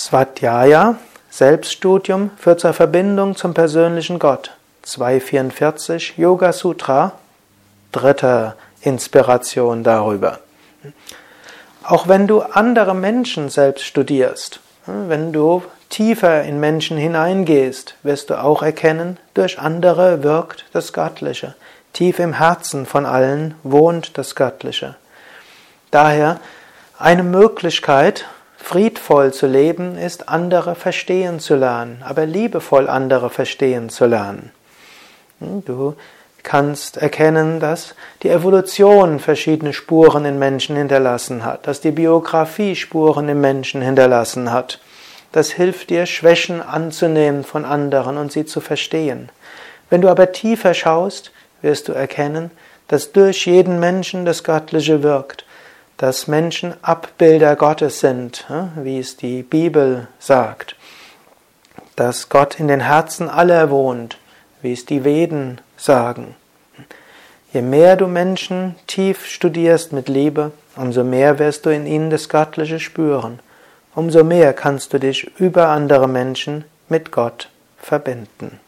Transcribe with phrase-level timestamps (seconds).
[0.00, 0.96] Svadhyaya,
[1.28, 4.56] Selbststudium, führt zur Verbindung zum persönlichen Gott.
[4.80, 7.12] 244 Yoga Sutra,
[7.92, 10.38] dritte Inspiration darüber.
[11.84, 18.42] Auch wenn du andere Menschen selbst studierst, wenn du tiefer in Menschen hineingehst, wirst du
[18.42, 21.54] auch erkennen, durch andere wirkt das Göttliche.
[21.92, 24.94] Tief im Herzen von allen wohnt das Göttliche.
[25.90, 26.40] Daher
[26.98, 28.24] eine Möglichkeit,
[28.70, 34.52] friedvoll zu leben, ist, andere verstehen zu lernen, aber liebevoll andere verstehen zu lernen.
[35.40, 35.96] Hm, du
[36.44, 43.28] kannst erkennen, dass die Evolution verschiedene Spuren in Menschen hinterlassen hat, dass die Biografie Spuren
[43.28, 44.78] im Menschen hinterlassen hat.
[45.32, 49.30] Das hilft dir, Schwächen anzunehmen von anderen und sie zu verstehen.
[49.90, 52.52] Wenn du aber tiefer schaust, wirst du erkennen,
[52.86, 55.44] dass durch jeden Menschen das Göttliche wirkt,
[56.00, 58.46] dass Menschen Abbilder Gottes sind,
[58.76, 60.74] wie es die Bibel sagt,
[61.94, 64.18] dass Gott in den Herzen aller wohnt,
[64.62, 66.34] wie es die Veden sagen.
[67.52, 72.28] Je mehr du Menschen tief studierst mit Liebe, umso mehr wirst du in ihnen das
[72.28, 73.40] Göttliche spüren
[73.94, 77.48] umso mehr kannst du dich über andere Menschen mit Gott
[77.78, 78.60] verbinden.